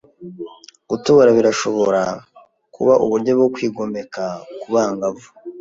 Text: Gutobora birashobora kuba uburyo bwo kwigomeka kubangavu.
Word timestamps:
Gutobora 0.89 1.29
birashobora 1.37 2.01
kuba 2.75 2.93
uburyo 3.03 3.31
bwo 3.37 3.47
kwigomeka 3.53 4.23
kubangavu. 4.61 5.27